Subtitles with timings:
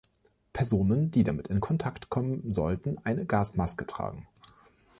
[0.51, 4.27] Personen, die damit in Kontakt kommen, sollten eine Gasmaske tragen.